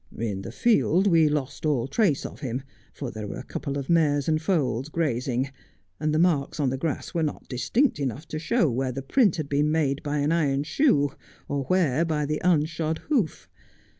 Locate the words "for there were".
2.91-3.37